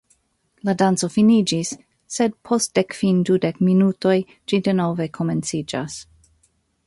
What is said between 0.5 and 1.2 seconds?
La danco